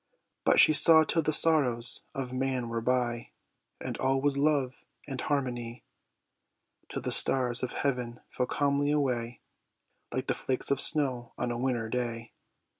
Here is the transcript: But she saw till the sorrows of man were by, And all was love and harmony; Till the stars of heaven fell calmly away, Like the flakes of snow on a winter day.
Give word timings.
But 0.45 0.59
she 0.59 0.73
saw 0.73 1.03
till 1.03 1.21
the 1.21 1.31
sorrows 1.31 2.01
of 2.15 2.33
man 2.33 2.69
were 2.69 2.81
by, 2.81 3.29
And 3.79 3.99
all 3.99 4.19
was 4.19 4.35
love 4.35 4.83
and 5.05 5.21
harmony; 5.21 5.83
Till 6.89 7.03
the 7.03 7.11
stars 7.11 7.61
of 7.61 7.73
heaven 7.73 8.19
fell 8.27 8.47
calmly 8.47 8.89
away, 8.89 9.41
Like 10.11 10.25
the 10.25 10.33
flakes 10.33 10.71
of 10.71 10.81
snow 10.81 11.33
on 11.37 11.51
a 11.51 11.57
winter 11.59 11.87
day. 11.87 12.31